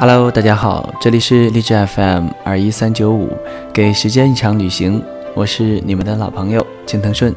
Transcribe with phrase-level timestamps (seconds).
[0.00, 3.36] Hello，大家好，这里是励志 FM 二一三九五，
[3.72, 5.02] 给时间一场旅行，
[5.34, 7.34] 我是你们的老朋友青藤顺。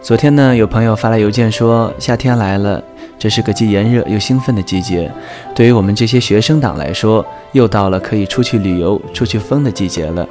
[0.00, 2.80] 昨天呢，有朋友发来邮件说，夏天来了，
[3.18, 5.10] 这是个既炎热又兴奋的季节。
[5.56, 10.24] 对于我们这些学生党来说，又到了可以出去旅游、出去疯的季节了。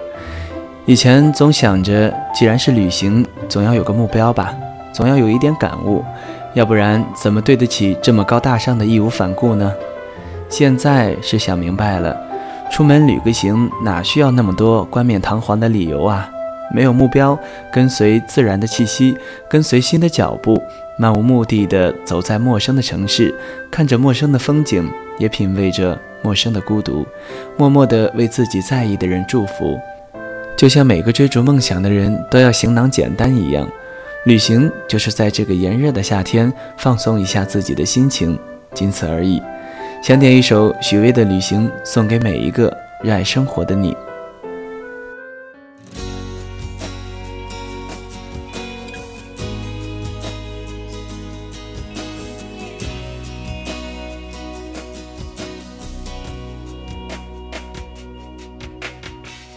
[0.86, 4.56] 以前总想着，既然是旅行，总要有个目标吧，
[4.94, 6.02] 总要有一点感悟，
[6.54, 9.70] 要不然怎么对得起这么高大上的义无反顾呢？
[10.50, 12.18] 现在是想明白了，
[12.72, 16.30] 出门旅个行，哪需要那么多冠冕堂皇的理由啊？
[16.74, 17.38] 没有目标，
[17.72, 19.18] 跟随自然的气息，
[19.50, 20.62] 跟随心的脚步，
[20.98, 23.34] 漫无目的的走在陌生的城市，
[23.72, 27.06] 看着陌生的风景，也品味着陌生的孤独，
[27.58, 29.80] 默默的为自己在意的人祝福。
[30.58, 33.66] 就像每个追逐梦想的人都要行囊简单一样，
[34.26, 38.38] 旅行就是在这个炎热的夏天放松一下自己的心情，
[38.74, 39.42] 仅此而已。
[40.08, 42.72] 想点一首许巍的《旅行》，送给每一个
[43.04, 43.94] 热爱生活的你。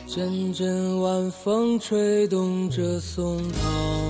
[0.09, 4.10] 阵阵晚风吹动着松涛，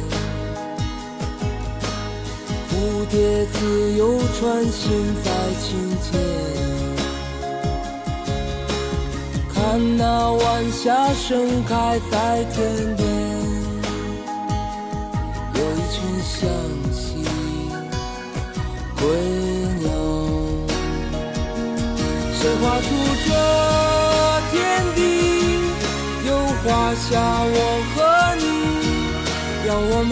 [2.81, 5.29] 蝴蝶自由穿行在
[5.61, 5.69] 清
[6.01, 6.19] 间，
[9.53, 13.07] 看那晚霞盛开在天边，
[15.53, 16.39] 有一群向
[16.91, 17.23] 西
[18.99, 19.05] 归
[19.83, 19.87] 鸟，
[22.33, 22.87] 谁画出
[23.27, 23.29] 这
[24.49, 24.57] 天
[24.95, 24.99] 地？
[26.27, 26.29] 又
[26.63, 26.65] 画
[26.95, 27.09] 下
[27.45, 27.55] 我
[27.93, 27.95] 和
[28.37, 28.43] 你，
[29.67, 30.11] 让我们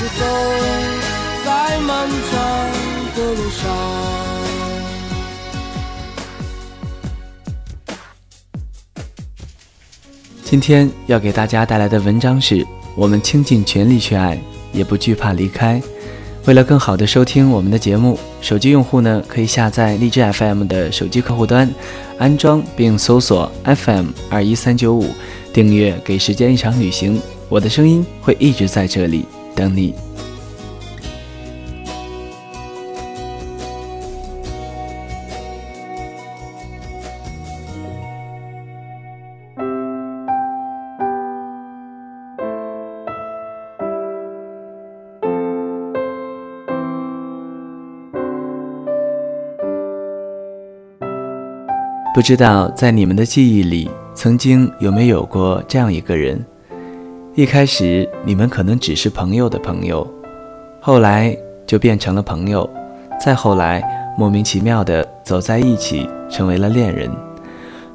[0.00, 0.24] 是走
[1.44, 2.40] 在漫长
[3.14, 3.70] 的路上。
[10.42, 12.66] 今天要给大家带来的文章是：
[12.96, 14.40] 我们倾尽全力去爱，
[14.72, 15.82] 也不惧怕离开。
[16.46, 21.70] 为了更好的收听我们的节目，手机用户呢可以下载荔枝 FM 的手机客户端，
[22.16, 25.10] 安装并搜索 FM 二一三九五，
[25.52, 27.18] 订阅《给时间一场旅行》，
[27.50, 29.26] 我的声音会一直在这里。
[29.60, 29.94] 等你。
[52.14, 56.49] 不知道在你们的记忆里曾经有没有过这样一个人？
[57.40, 60.06] 一开始你们可能只是朋友的朋友，
[60.78, 61.34] 后来
[61.66, 62.68] 就变成了朋友，
[63.18, 63.82] 再后来
[64.14, 67.10] 莫名其妙的走在一起，成为了恋人。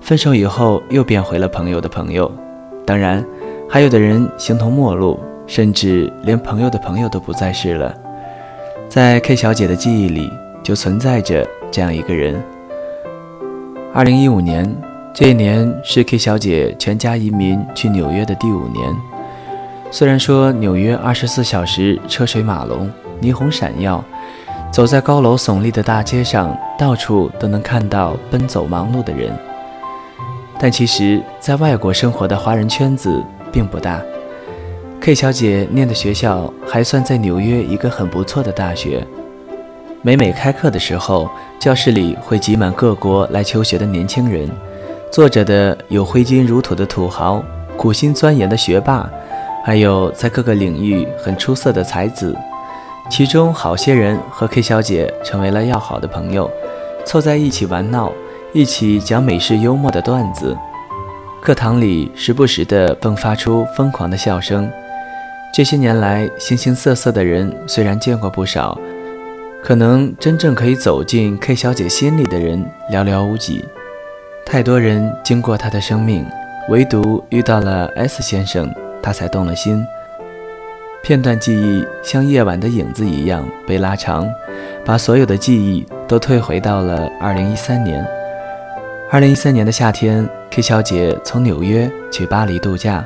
[0.02, 2.32] 分手以后又变回了朋友的朋友。
[2.88, 3.24] 当然，
[3.70, 7.94] 还有的人形同陌路，甚至连朋友的朋友都不再是了。
[8.90, 10.28] 在 K 小姐的记忆里，
[10.64, 12.42] 就存在着这样一个人。
[13.94, 14.76] 二零一五年，
[15.14, 18.82] 这一年是 K 小姐全家移民去纽约的第五年。
[19.98, 24.04] 虽然说纽约二十四小时车水马龙、霓虹闪耀，
[24.70, 29.34] 走在高楼耸立的大街上，到处都能看到奔走忙碌的人，
[30.60, 34.02] 但其实，在外国生活的华人圈子并不大。
[35.00, 39.02] K 小姐念的学校还算在纽约一个很不错的大学。
[40.02, 44.52] 每每开课的时候，教室里会挤满各国来求学的年轻人，
[45.10, 47.42] 坐着的有挥金如土的土豪、
[47.78, 49.10] 苦心钻研的学霸。
[49.66, 52.38] 还有在各个领域很出色的才子，
[53.10, 56.48] 其中好些人和 K 小姐成为了要好的朋友，
[57.04, 58.12] 凑在一起玩闹，
[58.54, 60.56] 一起讲美式幽默的段子。
[61.42, 64.70] 课堂里时不时地迸发出疯狂的笑声。
[65.52, 68.78] 这些年来，形形色色的人虽然见过不少，
[69.64, 73.66] 可能真正可以走进 K 小姐心里的人寥寥无几。
[74.46, 76.24] 太多人经过她的生命，
[76.70, 78.72] 唯独遇到了 S 先生。
[79.06, 79.86] 他才动了心。
[81.04, 84.28] 片段记忆像夜晚的影子一样被拉长，
[84.84, 88.04] 把所有的记忆都退回到了二零一三年。
[89.12, 93.06] 二零一三年的夏天，K 小姐从纽约去巴黎度假，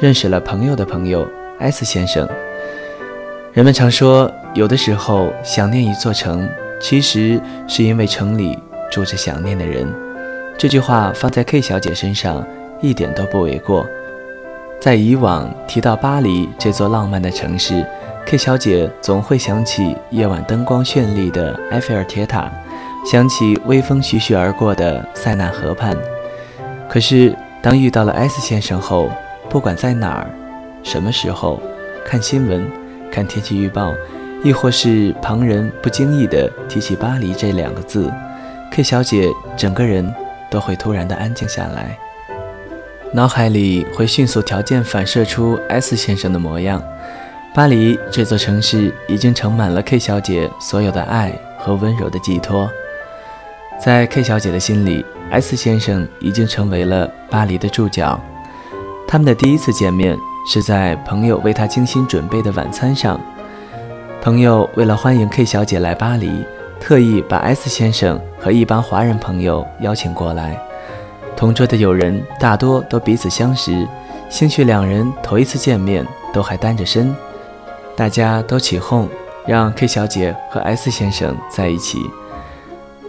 [0.00, 2.26] 认识了朋友的朋友 S 先生。
[3.52, 6.48] 人们常说，有的时候想念一座城，
[6.80, 7.38] 其实
[7.68, 8.58] 是因为城里
[8.90, 9.86] 住着想念的人。
[10.56, 12.42] 这句话放在 K 小姐身上
[12.80, 13.86] 一点都不为过。
[14.84, 17.82] 在以往提到巴黎这座浪漫的城市
[18.26, 22.52] ，K 小姐总会想起夜晚灯光绚丽的埃菲尔铁塔，
[23.10, 25.96] 想起微风徐徐而过的塞纳河畔。
[26.86, 29.08] 可是，当遇到了 S 先生后，
[29.48, 30.30] 不管在哪儿、
[30.82, 31.62] 什么时候，
[32.04, 32.70] 看新闻、
[33.10, 33.90] 看天气预报，
[34.44, 38.12] 亦或是旁人不经意地提起巴黎这两个字
[38.70, 40.14] ，K 小姐整个人
[40.50, 41.98] 都会突然的安静下来。
[43.14, 46.82] 脑海里会迅速条件反射出 S 先生的模样。
[47.54, 52.68] 巴黎这座城市已经盛满了 K 小姐所有的爱和温柔的寄托。
[53.80, 58.20] 在 K 小姐的心里，S 先生已经成为了巴黎的注脚。
[59.06, 60.18] 他们的第一次见面
[60.52, 63.20] 是在朋友为他精心准备的晚餐上。
[64.20, 66.44] 朋友为了欢迎 K 小姐来巴黎，
[66.80, 70.58] 特意把 S 先生和一帮华人朋友邀请过来。
[71.36, 73.86] 同桌的友人大多都彼此相识，
[74.30, 77.14] 兴许两人头一次见面都还单着身，
[77.96, 79.08] 大家都起哄
[79.46, 81.98] 让 K 小姐和 S 先生在一起。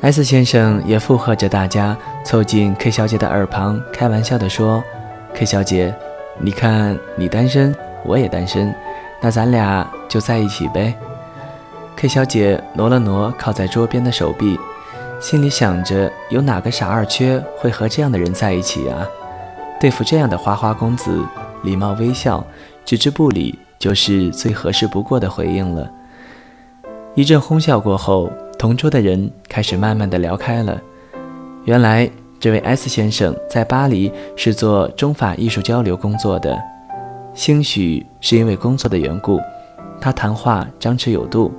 [0.01, 4.83] S 先生也附和着大家，凑近 K 小姐的耳旁，开玩笑地说
[5.33, 5.93] ：“K 小姐，
[6.39, 8.73] 你看你单身，我也单身，
[9.21, 10.93] 那咱俩就在一起呗。
[11.95, 14.59] ”K 小姐挪了挪靠在桌边的手臂。
[15.25, 19.09] 心里想着，有哪个傻二缺会和这样的人在一起啊？
[19.81, 21.19] 对付这样的花花公子，
[21.63, 22.45] 礼貌微笑，
[22.85, 25.91] 置之不理，就是最合适不过的回应了。
[27.15, 30.79] 一阵哄笑过后，同桌的人开始慢慢的聊开了。
[31.63, 32.07] 原来，
[32.39, 36.55] 这位 S 先生在巴黎是做中法艺术交流工作的，
[37.33, 39.41] 兴许是因为工作的缘故，
[39.99, 41.51] 他谈话张弛有度，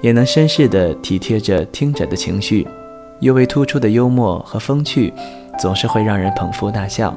[0.00, 2.66] 也能绅士的体贴着听者的情绪。
[3.22, 5.14] 尤为突出的幽默和风趣，
[5.56, 7.16] 总是会让人捧腹大笑。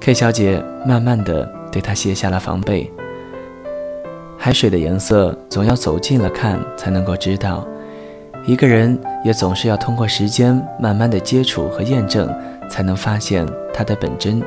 [0.00, 2.90] K 小姐慢慢的对他卸下了防备。
[4.38, 7.68] 海水的颜色总要走近了看才能够知道，
[8.46, 12.26] 一个人也总是要通过时间慢慢的接触和验证，
[12.70, 14.42] 才能发现他的本真。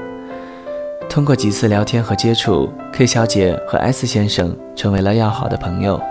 [1.08, 6.02] 通过几次聊天和接触，K 小姐和 S 先生成为了要好的朋友。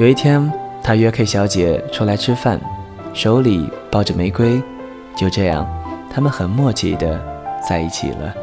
[0.00, 0.52] 有一天，
[0.82, 2.60] 他约 K 小姐出来吃饭。
[3.16, 4.62] 手里抱着玫瑰，
[5.16, 5.66] 就这样，
[6.12, 7.18] 他们很默契的
[7.66, 8.34] 在一起了。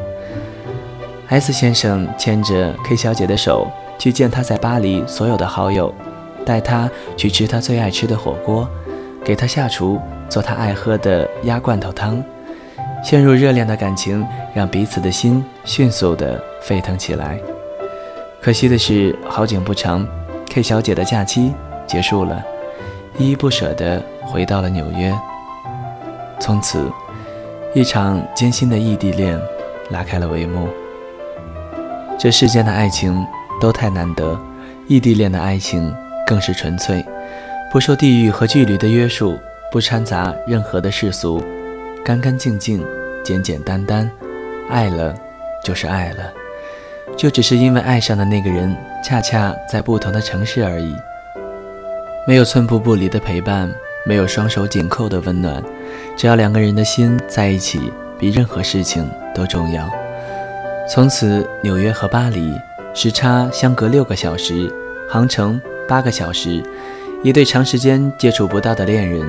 [1.28, 3.68] S 先生牵着 K 小姐的手
[4.00, 5.94] 去见他在巴黎所有的好友，
[6.44, 8.68] 带她去吃她最爱吃的火锅，
[9.22, 12.20] 给她下厨做她爱喝的鸭罐头汤。
[13.00, 17.38] 陷入热恋的感情让彼此的心迅速的沸腾起来。
[18.40, 20.04] 可惜的是，好景不长
[20.50, 21.52] ，K 小姐的假期
[21.86, 22.44] 结束了，
[23.18, 24.02] 依依不舍的。
[24.34, 25.16] 回到了纽约，
[26.40, 26.90] 从此
[27.72, 29.40] 一场艰辛的异地恋
[29.90, 30.68] 拉开了帷幕。
[32.18, 33.24] 这世间的爱情
[33.60, 34.36] 都太难得，
[34.88, 35.94] 异地恋的爱情
[36.26, 37.06] 更是纯粹，
[37.70, 39.38] 不受地域和距离的约束，
[39.70, 41.40] 不掺杂任何的世俗，
[42.04, 42.84] 干干净净，
[43.22, 44.10] 简简单单，
[44.68, 45.14] 爱了
[45.62, 46.32] 就是爱了，
[47.16, 50.92] 就只是因为爱上的那个人恰恰在不同的城市而已。
[52.26, 53.72] 没有寸步不离的陪伴，
[54.06, 55.62] 没有双手紧扣的温暖，
[56.16, 59.88] 只要两个人的心在一起，比任何事情都重要。
[60.88, 62.52] 从此，纽约和巴黎
[62.92, 64.70] 时差相隔六个小时，
[65.08, 66.62] 航程八个小时。
[67.22, 69.26] 一对长时间接触不到的恋人，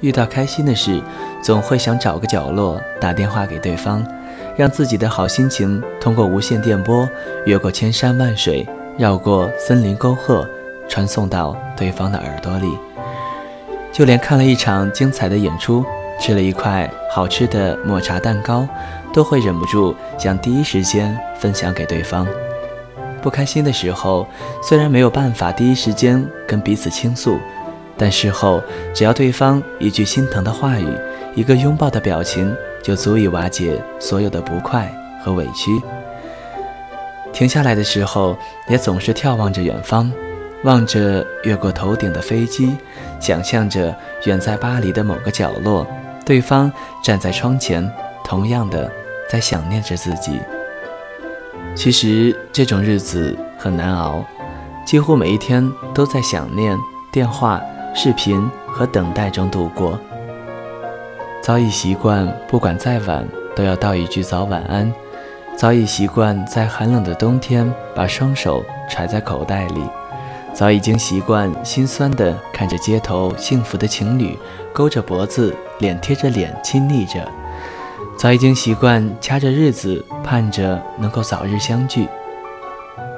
[0.00, 1.00] 遇到开心的事，
[1.42, 4.06] 总会想找个角落打电话给对方，
[4.56, 7.08] 让自己的好心情通过无线电波，
[7.44, 8.64] 越过千山万水，
[8.96, 10.46] 绕过森林沟壑。
[10.88, 12.68] 传送到对方的耳朵里，
[13.92, 15.84] 就连看了一场精彩的演出，
[16.18, 18.66] 吃了一块好吃的抹茶蛋糕，
[19.12, 22.26] 都会忍不住想第一时间分享给对方。
[23.20, 24.26] 不开心的时候，
[24.62, 27.38] 虽然没有办法第一时间跟彼此倾诉，
[27.96, 28.62] 但事后
[28.94, 30.88] 只要对方一句心疼的话语，
[31.34, 34.90] 一个拥抱的表情，就足以瓦解所有的不快
[35.22, 35.70] 和委屈。
[37.32, 38.36] 停下来的时候，
[38.68, 40.10] 也总是眺望着远方。
[40.64, 42.76] 望着越过头顶的飞机，
[43.20, 45.86] 想象着远在巴黎的某个角落，
[46.24, 47.90] 对方站在窗前，
[48.24, 48.90] 同样的
[49.28, 50.40] 在想念着自己。
[51.74, 54.24] 其实这种日子很难熬，
[54.86, 56.76] 几乎每一天都在想念、
[57.10, 57.60] 电话、
[57.94, 59.98] 视频和等待中度过。
[61.42, 63.26] 早已习惯，不管再晚
[63.56, 64.92] 都要道一句早晚安；
[65.56, 69.82] 早已习惯，在寒冷的冬天把双手揣在口袋里。
[70.54, 74.38] 早已经习惯心酸地看着街头幸福的情侣
[74.72, 77.20] 勾着脖子，脸贴着脸亲昵着；
[78.18, 82.06] 早已经习惯掐着日子盼着能够早日相聚。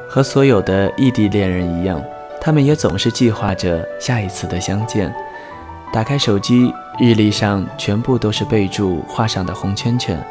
[0.08, 2.00] 和所有的异地恋人一样，
[2.40, 5.12] 他们也总是计划着下一次的相见。
[5.92, 10.24] 打开手机，日历上全部都是备注画上的红圈圈，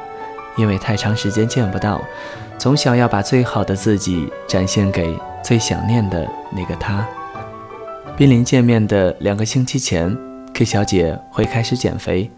[0.55, 2.01] 因为太长时间见不到，
[2.57, 5.13] 总想要把最好的自己展现给。
[5.43, 7.05] 最想念的那个他。
[8.15, 10.15] 濒临见面的两个星期前
[10.53, 12.29] ，K 小姐会开始减肥，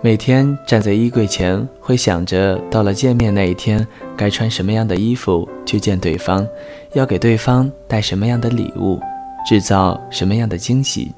[0.00, 3.84] 每天站在衣柜前，会想着到了见面那一天
[4.16, 6.46] 该穿什么样的衣服去见对方，
[6.94, 9.00] 要给对方带什么样的礼物，
[9.44, 11.12] 制造什么样的惊喜，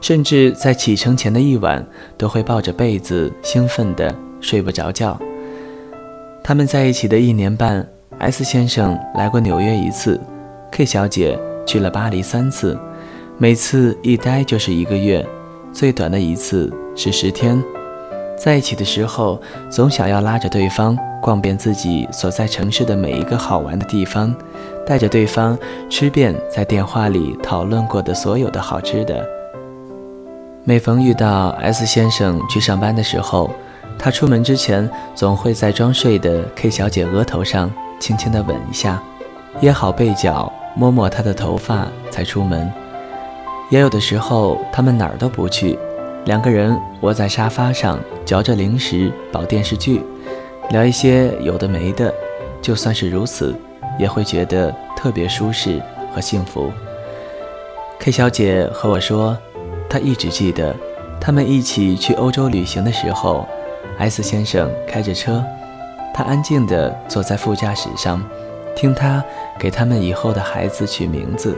[0.00, 5.16] 甚至在启程前的一晚，都会抱着被子兴奋的睡不着觉。
[6.42, 7.86] 他们在一起的一年半
[8.18, 10.20] ，S 先生来过纽约一次。
[10.70, 12.78] K 小姐去了巴黎三次，
[13.36, 15.26] 每次一待就是一个月，
[15.72, 17.62] 最短的一次是十天。
[18.36, 24.32] 在一起的时候，总想要拉着对方逛遍自己所在城市的每一个好玩的地方，
[24.86, 25.58] 带着对方
[25.90, 29.26] 吃遍在电话里讨论过的所有的好吃的。
[30.62, 33.50] 每逢遇到 S 先生去上班的时候，
[33.98, 39.02] 他出门之前总会在装睡的 K 小姐额头上轻轻地吻一下，
[39.60, 40.52] 掖好被角。
[40.78, 42.72] 摸摸他的头发才出门，
[43.68, 45.76] 也有的时候他们哪儿都不去，
[46.24, 50.00] 两个人窝在沙发上嚼着零食，煲电视剧，
[50.70, 52.14] 聊一些有的没的。
[52.62, 53.56] 就算是如此，
[53.98, 55.82] 也会觉得特别舒适
[56.14, 56.70] 和幸福。
[57.98, 59.36] K 小姐和我说，
[59.90, 60.72] 她一直记得
[61.20, 63.48] 他们一起去欧洲旅行的时候
[63.98, 65.44] ，S 先生开着车，
[66.14, 68.24] 他安静地坐在副驾驶上。
[68.76, 69.24] 听他
[69.58, 71.56] 给他们以后的孩子取名字，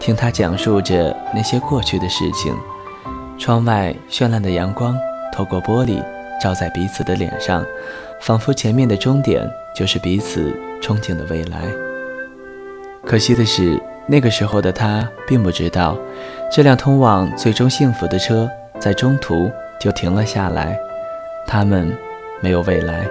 [0.00, 2.56] 听他讲述着那些过去的事情。
[3.38, 4.96] 窗外绚烂的阳光
[5.32, 6.02] 透过玻璃
[6.42, 7.64] 照在彼此的脸上，
[8.22, 11.60] 仿佛前面的终点就是彼此憧憬的未来。
[13.04, 15.96] 可惜的是，那个时候的他并不知道，
[16.50, 18.50] 这辆通往最终幸福的车
[18.80, 20.78] 在中途就停了下来。
[21.46, 21.94] 他们
[22.40, 23.06] 没有未来。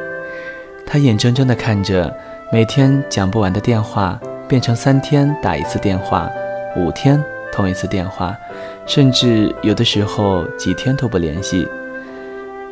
[0.86, 2.12] 他眼睁睁地看着。
[2.56, 6.32] 每天讲不完的电话变成三天打一次电话，
[6.78, 7.22] 五天
[7.52, 8.34] 通一次电话，
[8.86, 11.68] 甚至有的时候几天都不联系。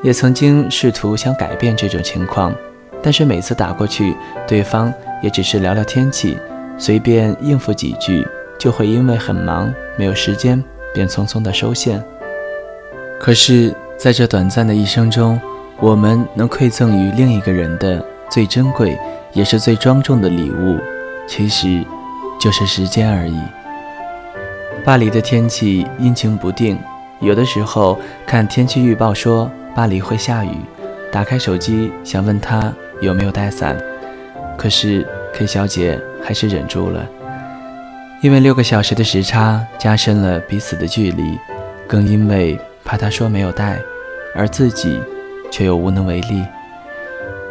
[0.02, 2.56] 也曾经试图想改变这种情况，
[3.02, 4.16] 但是每次打过去，
[4.48, 6.38] 对方也只是聊聊天气，
[6.78, 8.26] 随便应付几句，
[8.58, 10.64] 就会因为很忙没有时间，
[10.94, 12.02] 便匆匆的收线。
[13.20, 15.38] 可是，在这短暂的一生中，
[15.82, 18.98] 我们能馈赠于另一个人的最珍贵。
[19.34, 20.80] 也是最庄重的礼物，
[21.28, 21.84] 其实
[22.40, 23.40] 就是时间而已。
[24.86, 26.78] 巴黎的天气阴晴不定，
[27.20, 30.58] 有的时候看天气预报说巴黎会下雨，
[31.12, 32.72] 打开手机想问他
[33.02, 33.78] 有没有带伞，
[34.58, 37.08] 可是 K 小姐还是忍住了，
[38.22, 41.40] 因为六个小时的时差加深了彼此的距离，
[41.88, 43.80] 更因为怕他说没有带，
[44.36, 45.00] 而自己
[45.50, 46.44] 却又无能为力。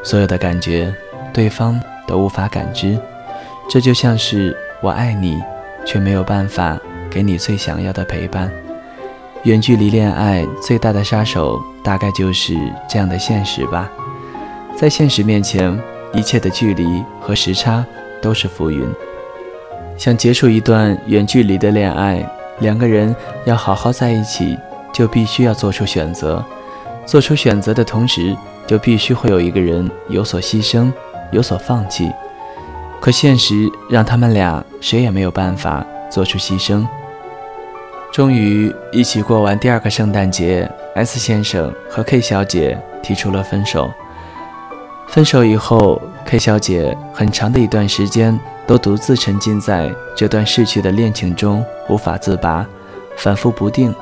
[0.04, 0.92] 所有的感觉，
[1.32, 2.98] 对方都无法感知，
[3.68, 5.42] 这就像是我爱你，
[5.86, 6.78] 却没有办法
[7.10, 8.50] 给你最想要的陪伴。
[9.44, 12.54] 远距离恋爱最大的杀手，大概就是
[12.88, 13.90] 这样的现实吧。
[14.76, 15.76] 在现实面前，
[16.12, 17.84] 一切的距离和时差
[18.20, 18.86] 都是浮云。
[19.96, 22.24] 想结束一段远距离的恋爱，
[22.60, 24.56] 两个人要好好在一起，
[24.92, 26.44] 就必须要做出选择。
[27.04, 28.36] 做出选择的同时，
[28.66, 30.90] 就必须会有一个人有所牺牲，
[31.32, 32.12] 有所放弃。
[33.00, 36.86] 可现实让他们俩谁也没有办法做出牺牲。
[38.12, 43.90] 终于一起过完第二个圣诞节，S 先生和 K 小姐提出了分手。
[45.08, 52.66] 分手以后，K 小姐很长的一段时间都独自沉浸在这段逝去的恋情中，无法自拔，
[53.16, 53.94] 反复不定。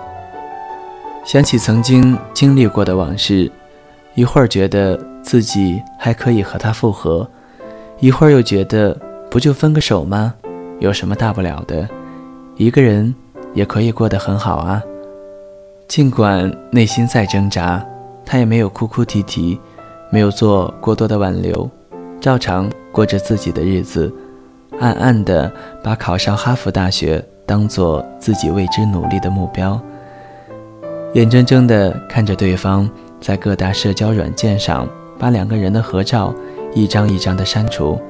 [1.25, 3.51] 想起曾经经历过的往事，
[4.15, 7.29] 一会儿觉得自己还可以和他复合，
[7.99, 8.97] 一会儿又觉得
[9.31, 10.35] 不就分个手吗？
[10.79, 11.89] 有什么大不了的？
[12.57, 13.15] 一个人。
[13.53, 14.81] 也可以过得很好啊。
[15.89, 17.85] 尽管内心再挣扎，
[18.25, 19.59] 他也没有哭哭啼啼，
[20.09, 21.69] 没有做过多的挽留，
[22.21, 24.13] 照常过着自己的日子，
[24.79, 25.53] 暗暗的
[25.83, 29.81] 把考上哈佛大学当做自己为之努力的目标。
[31.15, 32.89] 眼睁睁的看着对方
[33.21, 34.89] 在各大社交软件上
[35.21, 36.35] 把两个人的合照
[36.75, 38.01] 一张一张的删除，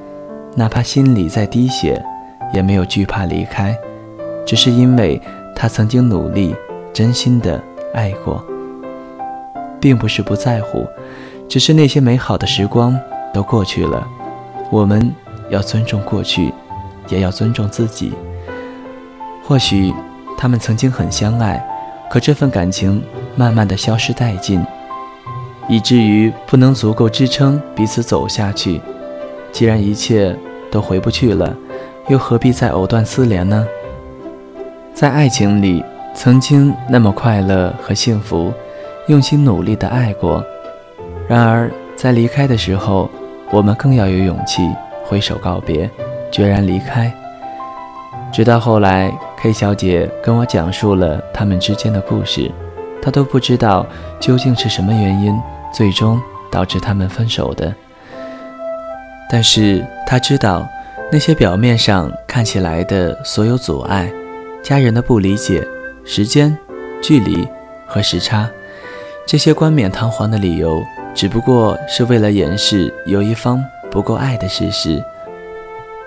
[0.55, 2.01] 哪怕心里再滴血，
[2.53, 3.77] 也没有惧怕离开。
[4.45, 5.21] 只是因为
[5.53, 6.55] 他曾经努力、
[6.93, 7.61] 真心的
[7.93, 8.41] 爱过，
[9.79, 10.87] 并不是不在乎，
[11.49, 12.97] 只是那些美好的时光
[13.33, 14.07] 都过去了。
[14.71, 15.13] 我们
[15.49, 16.53] 要尊重过去，
[17.09, 18.13] 也要尊重自己。
[19.43, 19.93] 或许
[20.37, 21.61] 他们曾经很相爱，
[22.09, 23.03] 可这份感情
[23.35, 24.65] 慢慢的消失殆尽，
[25.67, 28.81] 以至于不能足够支撑彼此走下去。
[29.51, 30.35] 既然一切
[30.69, 31.55] 都回不去了，
[32.07, 33.67] 又何必再藕断丝连呢？
[34.93, 38.53] 在爱情里，曾经那么快乐和幸福，
[39.07, 40.43] 用心努力的爱过。
[41.27, 43.09] 然而，在离开的时候，
[43.51, 44.69] 我们更要有勇气
[45.05, 45.89] 挥手告别，
[46.31, 47.11] 决然离开。
[48.31, 52.49] 直到后来，K 小姐跟我讲述了他们之间的故事，
[53.01, 53.85] 他都不知道
[54.19, 55.37] 究竟是什么原因，
[55.73, 57.73] 最终导致他们分手的。
[59.29, 60.67] 但是他知道，
[61.11, 64.11] 那些表面上看起来的所有阻碍。
[64.61, 65.67] 家人的不理解、
[66.05, 66.55] 时间、
[67.01, 67.47] 距离
[67.87, 68.47] 和时差，
[69.25, 70.83] 这些冠冕堂皇的理由，
[71.15, 75.03] 只不过是为了掩饰有一方不够爱的事实。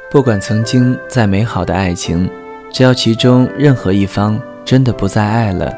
[0.09, 2.31] 不管曾经再美好的爱情，
[2.73, 5.77] 只要其中任何一方真的不再爱了，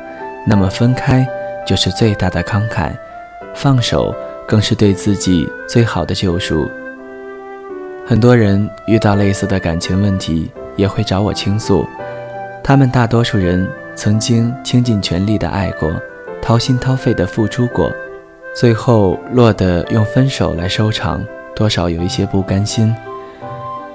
[0.48, 1.26] 那么分开
[1.66, 2.92] 就是最大的慷慨，
[3.54, 4.14] 放手
[4.46, 6.70] 更是对自己最好的救赎。
[8.06, 11.85] 很多人遇到类似的感情问题，也会找我倾诉。
[12.62, 15.90] 他们大多数人曾经倾尽全力的爱过，
[16.40, 17.90] 掏心掏肺的付出过，
[18.54, 21.24] 最后落得用分手来收场，
[21.56, 22.94] 多少有一些不甘心。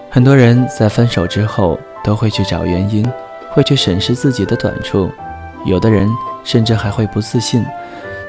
[0.10, 3.10] 很多人在分手之后都会去找原因，
[3.52, 5.10] 会去审视自己的短处，
[5.66, 6.10] 有的人
[6.44, 7.66] 甚至还会不自信，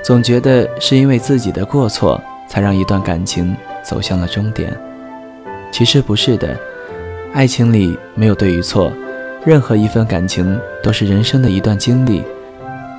[0.03, 4.72] 总觉得是因为自己的过错才让一段感情走向了终点。
[5.70, 6.57] 其实不是的，
[7.33, 8.92] 爱情里没有对与错。
[9.44, 12.22] 任何一份感情都是人生的一段经历，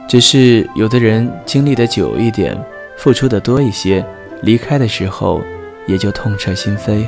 [0.09, 2.57] 只是有的人经历的久一点，
[2.97, 4.05] 付出的多一些，
[4.41, 5.41] 离开的时候
[5.87, 7.07] 也就痛彻心扉。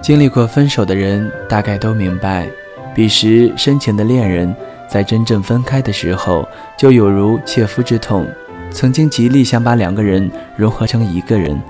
[0.00, 2.48] 经历过分手的人大概都明白，
[2.94, 4.54] 彼时深情的恋人，
[4.88, 8.26] 在真正分开的时候，就有如切肤之痛。
[8.70, 11.60] 曾经极力想把两个人融合成一个人，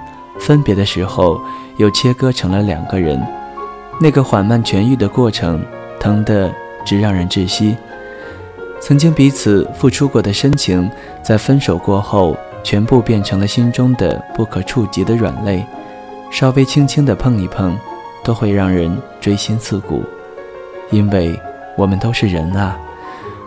[0.40, 1.40] 分别的时候
[1.76, 3.20] 又切割成了两个人，
[4.00, 5.62] 那个缓慢痊愈的过程。
[5.98, 6.52] 疼得
[6.84, 7.74] 直让人窒息。
[8.80, 10.88] 曾经彼此付出过的深情，
[11.22, 15.66] 在分手过后，全部变成了心中的不可触及的软肋，
[16.30, 17.76] 稍微轻轻的碰一碰，
[18.22, 20.04] 都会让人锥心刺骨。
[20.90, 21.36] 因为
[21.76, 22.78] 我们都是人啊，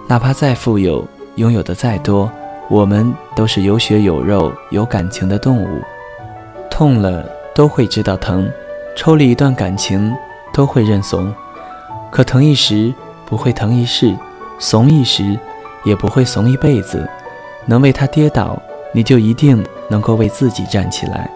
[0.10, 2.32] 哪怕再富有，拥有的再多，
[2.68, 5.84] 我们都是有血有肉、有感情的动物。
[6.68, 8.52] 痛了都会知道疼，
[8.96, 10.12] 抽离一段感情
[10.52, 11.32] 都会认怂。
[12.10, 12.92] 可疼一时
[13.28, 14.18] 不会疼一世，
[14.58, 15.38] 怂一时
[15.84, 17.08] 也不会怂一辈子。
[17.68, 18.60] 能为他跌倒，
[18.92, 21.30] 你就一定能够为自己站起来。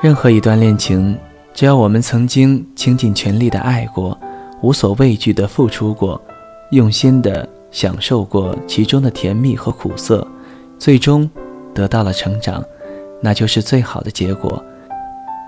[0.00, 1.14] 任何一段恋情，
[1.52, 4.18] 只要我们曾经倾尽全力的爱过，
[4.62, 6.18] 无所畏惧的付出过，
[6.70, 10.26] 用心的享受过其中的甜蜜和苦涩，
[10.78, 11.28] 最终
[11.74, 12.64] 得到了成长，
[13.20, 14.62] 那就是最好的结果。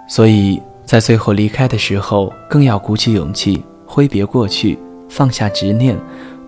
[0.08, 5.96] 所以在最后离开的时候，更要鼓起勇气，挥别过去，放下执念，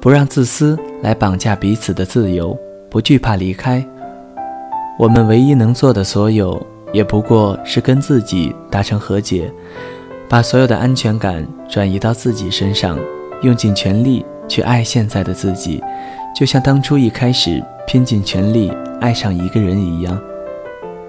[0.01, 2.57] 不让自私来绑架彼此的自由，
[2.91, 3.85] 不惧怕离开。
[4.99, 6.61] 我们唯一能做的所有。
[6.93, 9.53] 也不过是跟自己达成和解，
[10.29, 12.97] 把所有的安全感转移到自己身上，
[13.43, 15.83] 用尽全力去爱现在的自己，
[16.35, 20.19] 就像当初一开始拼尽全力爱上一个人一样。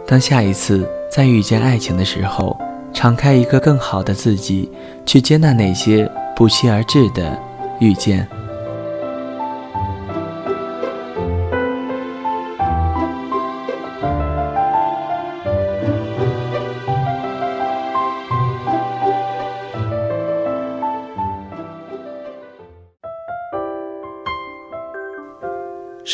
[0.07, 2.55] 当下一次再遇见爱情的时候，
[2.93, 4.69] 敞开一个更好的自己，
[5.05, 7.37] 去接纳那些不期而至的
[7.79, 8.27] 遇见。